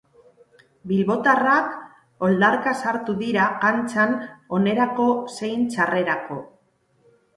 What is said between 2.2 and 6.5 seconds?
oldarka sartu dira kantxan onerako zein txarrerako.